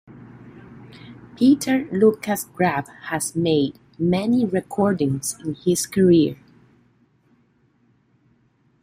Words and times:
Peter-Lukas 1.37 2.45
Graf 2.55 2.87
has 3.03 3.35
made 3.35 3.77
many 3.99 4.43
recordings 4.45 5.37
in 5.45 5.53
his 5.53 5.85
career. 5.85 6.37